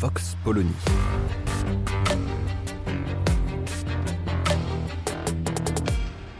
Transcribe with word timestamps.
Vox 0.00 0.36
Polony. 0.44 0.70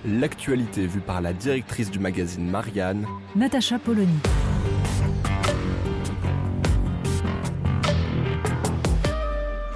L'actualité 0.07 0.87
vue 0.87 1.01
par 1.01 1.21
la 1.21 1.33
directrice 1.33 1.91
du 1.91 1.99
magazine 1.99 2.49
Marianne, 2.49 3.05
Natacha 3.35 3.81
Polony. 3.81 4.21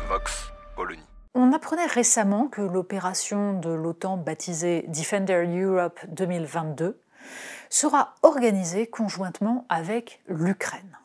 Vox 0.09 0.53
Polony. 0.77 1.03
On 1.35 1.53
apprenait 1.53 1.87
récemment 1.87 2.47
que 2.47 2.61
l'opération 2.61 3.59
de 3.59 3.71
l'OTAN 3.71 4.17
baptisée 4.17 4.85
Defender 4.87 5.45
Europe 5.61 5.99
2022 6.07 7.01
sera 7.69 8.15
organisée 8.23 8.87
conjointement 8.87 9.67
avec 9.69 10.23
l'Ukraine. 10.29 10.99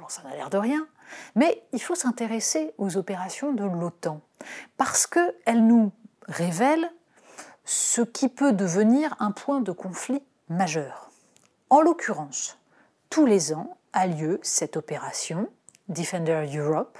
Alors 0.00 0.10
ça 0.10 0.22
n'a 0.22 0.34
l'air 0.34 0.48
de 0.48 0.56
rien, 0.56 0.88
mais 1.34 1.62
il 1.74 1.82
faut 1.82 1.94
s'intéresser 1.94 2.72
aux 2.78 2.96
opérations 2.96 3.52
de 3.52 3.64
l'OTAN 3.64 4.22
parce 4.78 5.06
qu'elles 5.06 5.66
nous 5.66 5.92
révèlent 6.26 6.90
ce 7.66 8.00
qui 8.00 8.30
peut 8.30 8.54
devenir 8.54 9.14
un 9.18 9.30
point 9.30 9.60
de 9.60 9.72
conflit 9.72 10.22
majeur. 10.48 11.10
En 11.68 11.82
l'occurrence, 11.82 12.58
tous 13.10 13.26
les 13.26 13.52
ans 13.52 13.76
a 13.92 14.06
lieu 14.06 14.40
cette 14.42 14.78
opération, 14.78 15.50
Defender 15.90 16.46
Europe, 16.56 16.98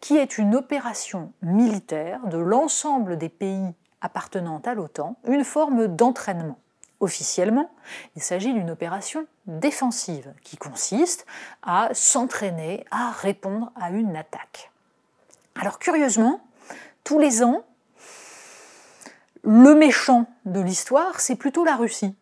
qui 0.00 0.16
est 0.16 0.36
une 0.36 0.56
opération 0.56 1.32
militaire 1.40 2.26
de 2.26 2.38
l'ensemble 2.38 3.16
des 3.16 3.28
pays 3.28 3.76
appartenant 4.00 4.60
à 4.66 4.74
l'OTAN, 4.74 5.14
une 5.28 5.44
forme 5.44 5.86
d'entraînement. 5.86 6.58
Officiellement, 7.04 7.70
il 8.16 8.22
s'agit 8.22 8.54
d'une 8.54 8.70
opération 8.70 9.26
défensive 9.44 10.32
qui 10.42 10.56
consiste 10.56 11.26
à 11.62 11.90
s'entraîner 11.92 12.86
à 12.90 13.10
répondre 13.10 13.70
à 13.78 13.90
une 13.90 14.16
attaque. 14.16 14.72
Alors 15.54 15.78
curieusement, 15.78 16.40
tous 17.04 17.18
les 17.18 17.44
ans, 17.44 17.62
le 19.42 19.74
méchant 19.74 20.24
de 20.46 20.60
l'histoire, 20.60 21.20
c'est 21.20 21.36
plutôt 21.36 21.62
la 21.62 21.76
Russie. 21.76 22.16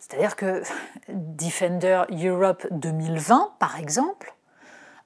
C'est-à-dire 0.00 0.34
que 0.34 0.64
Defender 1.08 2.02
Europe 2.10 2.66
2020, 2.72 3.52
par 3.60 3.78
exemple, 3.78 4.34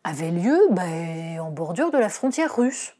avait 0.04 0.30
lieu 0.30 0.58
ben, 0.70 1.38
en 1.40 1.50
bordure 1.50 1.90
de 1.90 1.98
la 1.98 2.08
frontière 2.08 2.56
russe. 2.56 2.96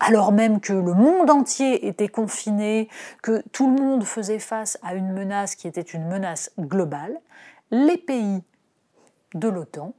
Alors 0.00 0.32
même 0.32 0.60
que 0.60 0.72
le 0.72 0.92
monde 0.92 1.30
entier 1.30 1.86
était 1.86 2.08
confiné, 2.08 2.88
que 3.22 3.42
tout 3.52 3.74
le 3.74 3.80
monde 3.80 4.04
faisait 4.04 4.38
face 4.38 4.78
à 4.82 4.94
une 4.94 5.12
menace 5.12 5.54
qui 5.54 5.68
était 5.68 5.80
une 5.80 6.06
menace 6.06 6.50
globale, 6.58 7.18
les 7.70 7.96
pays 7.96 8.42
de 9.34 9.48
l'OTAN 9.48 9.94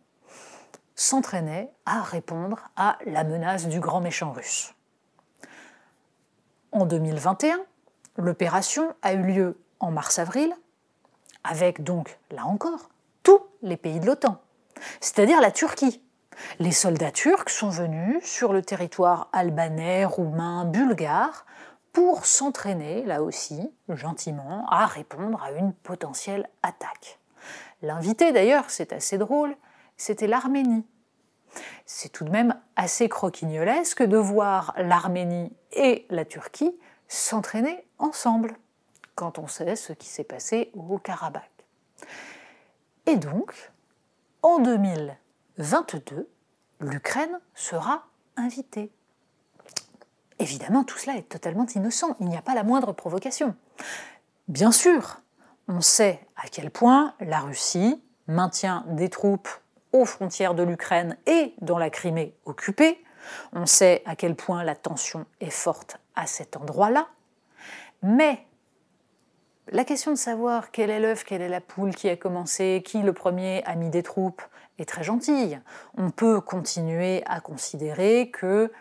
s'entraînaient 0.96 1.72
à 1.86 2.02
répondre 2.02 2.70
à 2.76 2.98
la 3.06 3.24
menace 3.24 3.68
du 3.68 3.80
grand 3.80 4.00
méchant 4.00 4.32
russe. 4.32 4.74
En 6.72 6.86
2021, 6.86 7.60
l'opération 8.18 8.94
a 9.02 9.14
eu 9.14 9.24
lieu 9.24 9.60
en 9.80 9.92
mars-avril, 9.92 10.54
avec 11.44 11.84
donc, 11.84 12.18
là 12.32 12.46
encore, 12.46 12.90
tous 13.24 13.42
les 13.62 13.78
pays 13.78 14.00
de 14.00 14.06
l'OTAN, 14.06 14.42
c'est-à-dire 15.00 15.42
la 15.42 15.52
Turquie. 15.52 16.02
Les 16.60 16.72
soldats 16.72 17.12
turcs 17.12 17.50
sont 17.50 17.70
venus 17.70 18.24
sur 18.24 18.54
le 18.54 18.62
territoire 18.62 19.30
albanais, 19.34 20.06
roumain, 20.06 20.66
bulgare 20.66 21.46
pour 21.94 22.26
s'entraîner, 22.26 23.04
là 23.06 23.24
aussi, 23.24 23.72
gentiment, 23.90 24.66
à 24.70 24.86
répondre 24.86 25.42
à 25.44 25.52
une 25.52 25.74
potentielle 25.74 26.50
attaque. 26.62 27.20
L'invité, 27.82 28.32
d'ailleurs, 28.32 28.70
c'est 28.70 28.92
assez 28.92 29.18
drôle, 29.18 29.56
c'était 29.96 30.28
l'Arménie. 30.28 30.86
C'est 31.86 32.10
tout 32.10 32.26
de 32.26 32.32
même 32.32 32.60
assez 32.76 33.08
croquignolesque 33.08 34.04
de 34.04 34.18
voir 34.18 34.74
l'Arménie 34.78 35.54
et 35.72 36.06
la 36.10 36.26
Turquie 36.26 36.78
s'entraîner 37.08 37.88
ensemble, 37.98 38.58
quand 39.16 39.40
on 39.40 39.48
sait 39.48 39.78
ce 39.78 39.94
qui 39.94 40.08
s'est 40.08 40.26
passé 40.26 40.72
au 40.74 40.98
Karabakh. 40.98 41.50
Et 43.06 43.16
donc, 43.16 43.72
en 44.42 44.60
2022, 45.58 46.30
l'Ukraine 46.82 47.40
sera 47.54 48.08
invitée. 48.36 48.92
Évidemment, 50.40 50.84
tout 50.84 50.98
cela 50.98 51.16
est 51.16 51.30
totalement 51.30 51.66
innocent, 51.76 52.18
il 52.20 52.28
n'y 52.28 52.36
a 52.36 52.42
pas 52.42 52.56
la 52.56 52.64
moindre 52.64 52.92
provocation. 52.92 53.56
Bien 54.48 54.72
sûr, 54.72 55.22
on 55.68 55.82
sait 55.82 56.20
à 56.36 56.48
quel 56.52 56.72
point 56.72 57.14
la 57.22 57.40
Russie 57.40 58.02
maintient 58.28 58.86
des 58.90 59.10
troupes 59.10 59.50
aux 59.94 60.06
frontières 60.06 60.56
de 60.56 60.64
l'Ukraine 60.64 61.18
et 61.26 61.54
dans 61.62 61.78
la 61.78 61.90
Crimée 61.90 62.36
occupée. 62.46 63.02
On 63.54 63.66
sait 63.66 64.04
à 64.06 64.16
quel 64.16 64.36
point 64.36 64.64
la 64.64 64.76
tension 64.76 65.26
est 65.40 65.50
forte 65.50 65.98
à 66.16 66.28
cet 66.28 66.58
endroit-là. 66.58 67.08
Mais 68.04 68.46
la 69.72 69.86
question 69.86 70.12
de 70.12 70.18
savoir 70.18 70.72
quel 70.72 70.90
est 70.90 71.00
l'œuf, 71.00 71.24
quelle 71.24 71.42
est 71.42 71.50
la 71.50 71.62
poule, 71.62 71.96
qui 71.96 72.10
a 72.10 72.18
commencé, 72.18 72.84
qui 72.86 73.02
le 73.02 73.14
premier 73.14 73.64
a 73.66 73.76
mis 73.76 73.90
des 73.90 74.04
troupes, 74.04 74.44
est 74.80 74.86
très 74.86 75.04
gentille. 75.04 75.60
On 75.98 76.12
peut 76.12 76.42
continuer 76.42 77.24
à 77.26 77.40
considérer 77.40 78.30
que 78.32 78.72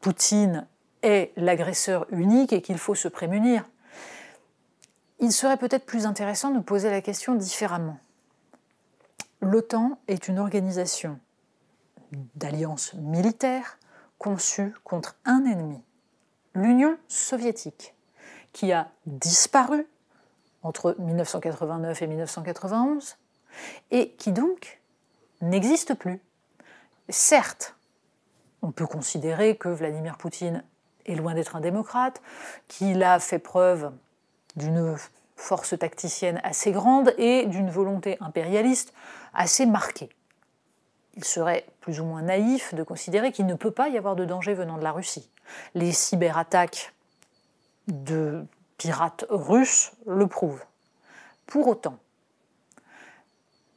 Poutine 0.00 0.66
est 1.02 1.32
l'agresseur 1.36 2.06
unique 2.10 2.52
et 2.52 2.62
qu'il 2.62 2.78
faut 2.78 2.94
se 2.94 3.08
prémunir. 3.08 3.68
Il 5.20 5.32
serait 5.32 5.56
peut-être 5.56 5.84
plus 5.84 6.06
intéressant 6.06 6.50
de 6.50 6.60
poser 6.60 6.90
la 6.90 7.00
question 7.00 7.34
différemment. 7.34 7.98
L'OTAN 9.40 9.98
est 10.08 10.28
une 10.28 10.38
organisation 10.38 11.18
d'alliance 12.36 12.94
militaire 12.94 13.78
conçue 14.18 14.74
contre 14.84 15.16
un 15.24 15.44
ennemi, 15.44 15.82
l'Union 16.54 16.96
soviétique 17.08 17.94
qui 18.52 18.72
a 18.72 18.90
disparu 19.06 19.86
entre 20.62 20.96
1989 20.98 22.02
et 22.02 22.06
1991 22.06 23.16
et 23.90 24.10
qui 24.12 24.32
donc 24.32 24.80
n'existe 25.40 25.94
plus. 25.94 26.20
Certes, 27.08 27.76
on 28.62 28.70
peut 28.70 28.86
considérer 28.86 29.56
que 29.56 29.68
Vladimir 29.68 30.16
Poutine 30.18 30.64
est 31.06 31.14
loin 31.14 31.34
d'être 31.34 31.56
un 31.56 31.60
démocrate, 31.60 32.20
qu'il 32.66 33.02
a 33.02 33.18
fait 33.18 33.38
preuve 33.38 33.92
d'une 34.56 34.96
force 35.36 35.78
tacticienne 35.78 36.40
assez 36.42 36.72
grande 36.72 37.14
et 37.16 37.46
d'une 37.46 37.70
volonté 37.70 38.18
impérialiste 38.20 38.92
assez 39.32 39.66
marquée. 39.66 40.10
Il 41.14 41.24
serait 41.24 41.66
plus 41.80 42.00
ou 42.00 42.04
moins 42.04 42.22
naïf 42.22 42.74
de 42.74 42.82
considérer 42.82 43.32
qu'il 43.32 43.46
ne 43.46 43.54
peut 43.54 43.70
pas 43.70 43.88
y 43.88 43.96
avoir 43.96 44.16
de 44.16 44.24
danger 44.24 44.54
venant 44.54 44.76
de 44.76 44.82
la 44.82 44.92
Russie. 44.92 45.30
Les 45.74 45.92
cyberattaques 45.92 46.92
de 47.86 48.44
pirates 48.76 49.24
russes 49.30 49.92
le 50.06 50.26
prouvent. 50.26 50.64
Pour 51.46 51.66
autant, 51.68 51.98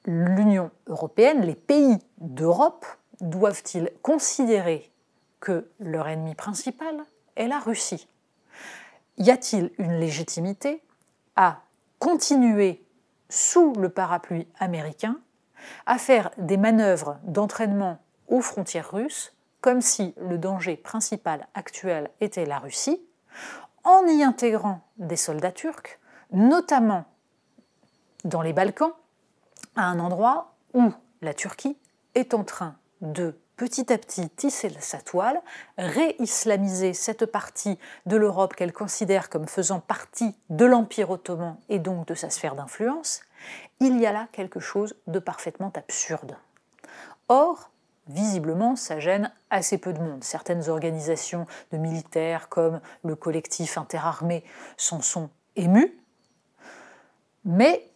l'Union 0.05 0.71
européenne, 0.87 1.41
les 1.41 1.55
pays 1.55 1.97
d'Europe, 2.17 2.85
doivent-ils 3.19 3.91
considérer 4.01 4.91
que 5.39 5.69
leur 5.79 6.07
ennemi 6.07 6.35
principal 6.35 6.95
est 7.35 7.47
la 7.47 7.59
Russie? 7.59 8.07
Y 9.17 9.29
a-t-il 9.29 9.71
une 9.77 9.99
légitimité 9.99 10.81
à 11.35 11.61
continuer 11.99 12.83
sous 13.29 13.73
le 13.73 13.89
parapluie 13.89 14.47
américain 14.59 15.17
à 15.85 15.97
faire 15.97 16.31
des 16.37 16.57
manœuvres 16.57 17.19
d'entraînement 17.23 17.99
aux 18.27 18.41
frontières 18.41 18.91
russes 18.91 19.33
comme 19.61 19.81
si 19.81 20.15
le 20.17 20.37
danger 20.37 20.75
principal 20.75 21.47
actuel 21.53 22.09
était 22.19 22.45
la 22.45 22.57
Russie, 22.57 22.99
en 23.83 24.05
y 24.07 24.23
intégrant 24.23 24.81
des 24.97 25.15
soldats 25.15 25.51
turcs, 25.51 25.99
notamment 26.31 27.05
dans 28.25 28.41
les 28.41 28.53
Balkans, 28.53 28.93
à 29.75 29.85
un 29.85 29.99
endroit 29.99 30.55
où 30.73 30.91
la 31.21 31.33
Turquie 31.33 31.77
est 32.15 32.33
en 32.33 32.43
train 32.43 32.75
de 33.01 33.35
petit 33.57 33.93
à 33.93 33.97
petit 33.99 34.27
tisser 34.29 34.71
sa 34.79 34.97
toile, 34.97 35.39
réislamiser 35.77 36.93
cette 36.93 37.27
partie 37.27 37.77
de 38.07 38.17
l'Europe 38.17 38.55
qu'elle 38.55 38.73
considère 38.73 39.29
comme 39.29 39.47
faisant 39.47 39.79
partie 39.79 40.35
de 40.49 40.65
l'Empire 40.65 41.11
ottoman 41.11 41.57
et 41.69 41.77
donc 41.77 42.07
de 42.07 42.15
sa 42.15 42.31
sphère 42.31 42.55
d'influence, 42.55 43.21
il 43.79 43.99
y 43.99 44.07
a 44.07 44.11
là 44.11 44.27
quelque 44.31 44.59
chose 44.59 44.95
de 45.05 45.19
parfaitement 45.19 45.71
absurde. 45.75 46.37
Or, 47.29 47.69
visiblement, 48.07 48.75
ça 48.75 48.99
gêne 48.99 49.31
assez 49.51 49.77
peu 49.77 49.93
de 49.93 49.99
monde. 49.99 50.23
Certaines 50.23 50.67
organisations 50.69 51.45
de 51.71 51.77
militaires, 51.77 52.49
comme 52.49 52.81
le 53.03 53.15
collectif 53.15 53.77
interarmé, 53.77 54.43
s'en 54.75 55.01
sont 55.01 55.29
émues. 55.55 55.97
Mais 57.45 57.87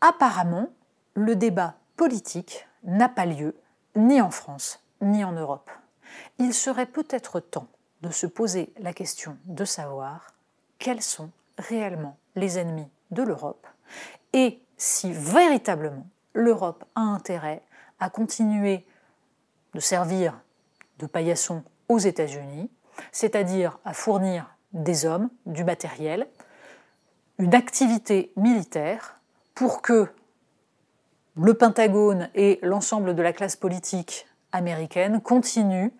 apparemment, 0.00 0.68
le 1.14 1.36
débat 1.36 1.74
politique 1.96 2.66
n'a 2.82 3.08
pas 3.08 3.26
lieu 3.26 3.56
ni 3.96 4.20
en 4.20 4.30
France 4.30 4.80
ni 5.00 5.24
en 5.24 5.32
Europe. 5.32 5.70
Il 6.38 6.54
serait 6.54 6.86
peut-être 6.86 7.40
temps 7.40 7.68
de 8.02 8.10
se 8.10 8.26
poser 8.26 8.72
la 8.78 8.92
question 8.92 9.36
de 9.46 9.64
savoir 9.64 10.34
quels 10.78 11.02
sont 11.02 11.30
réellement 11.58 12.16
les 12.36 12.58
ennemis 12.58 12.88
de 13.10 13.22
l'Europe 13.22 13.66
et 14.32 14.60
si 14.76 15.12
véritablement 15.12 16.06
l'Europe 16.34 16.84
a 16.94 17.00
intérêt 17.00 17.62
à 18.00 18.10
continuer 18.10 18.84
de 19.72 19.80
servir 19.80 20.40
de 20.98 21.06
paillasson 21.06 21.62
aux 21.88 21.98
États-Unis, 21.98 22.70
c'est-à-dire 23.12 23.78
à 23.84 23.92
fournir 23.92 24.54
des 24.72 25.06
hommes, 25.06 25.30
du 25.46 25.64
matériel, 25.64 26.28
une 27.38 27.54
activité 27.54 28.32
militaire 28.36 29.20
pour 29.54 29.82
que 29.82 30.08
le 31.36 31.54
Pentagone 31.54 32.28
et 32.34 32.58
l'ensemble 32.62 33.14
de 33.14 33.22
la 33.22 33.32
classe 33.32 33.56
politique 33.56 34.26
américaine 34.52 35.20
continuent 35.20 35.90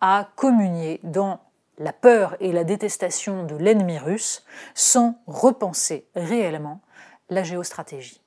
à 0.00 0.28
communier 0.36 1.00
dans 1.02 1.40
la 1.78 1.92
peur 1.92 2.36
et 2.40 2.52
la 2.52 2.62
détestation 2.62 3.44
de 3.44 3.56
l'ennemi 3.56 3.98
russe 3.98 4.44
sans 4.74 5.18
repenser 5.26 6.06
réellement 6.14 6.80
la 7.28 7.42
géostratégie. 7.42 8.20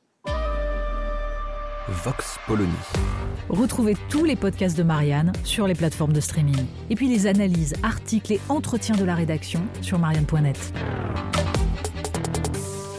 Vox 1.87 2.37
Polony. 2.45 2.73
Retrouvez 3.47 3.95
tous 4.09 4.25
les 4.25 4.35
podcasts 4.35 4.77
de 4.77 4.83
Marianne 4.83 5.31
sur 5.45 5.67
les 5.67 5.75
plateformes 5.75 6.11
de 6.11 6.19
streaming. 6.19 6.65
Et 6.89 6.95
puis 6.95 7.07
les 7.07 7.27
analyses, 7.27 7.75
articles 7.81 8.33
et 8.33 8.41
entretiens 8.49 8.95
de 8.95 9.05
la 9.05 9.15
rédaction 9.15 9.61
sur 9.81 9.97
marianne.net. 9.97 10.73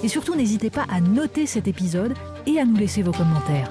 Et 0.02 0.08
surtout, 0.08 0.36
n'hésitez 0.36 0.70
pas 0.70 0.86
à 0.90 1.02
noter 1.02 1.44
cet 1.44 1.68
épisode 1.68 2.14
et 2.48 2.58
à 2.58 2.64
nous 2.64 2.76
laisser 2.76 3.02
vos 3.02 3.12
commentaires. 3.12 3.70